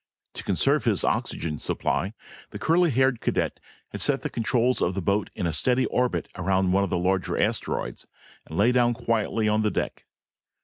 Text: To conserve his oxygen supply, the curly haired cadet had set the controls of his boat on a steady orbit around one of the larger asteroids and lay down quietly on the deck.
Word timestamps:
To 0.33 0.43
conserve 0.43 0.85
his 0.85 1.03
oxygen 1.03 1.59
supply, 1.59 2.15
the 2.49 2.57
curly 2.57 2.89
haired 2.89 3.21
cadet 3.21 3.59
had 3.89 4.01
set 4.01 4.23
the 4.23 4.31
controls 4.31 4.81
of 4.81 4.95
his 4.95 5.03
boat 5.03 5.29
on 5.39 5.45
a 5.45 5.51
steady 5.53 5.85
orbit 5.85 6.27
around 6.35 6.71
one 6.71 6.83
of 6.83 6.89
the 6.89 6.97
larger 6.97 7.39
asteroids 7.39 8.07
and 8.47 8.57
lay 8.57 8.71
down 8.71 8.95
quietly 8.95 9.47
on 9.47 9.61
the 9.61 9.69
deck. 9.69 10.07